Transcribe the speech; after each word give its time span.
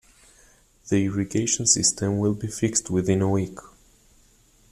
The 0.89 1.05
irrigation 1.05 1.67
system 1.67 2.17
will 2.17 2.33
be 2.33 2.47
fixed 2.47 2.89
within 2.89 3.21
a 3.21 3.29
week. 3.29 3.59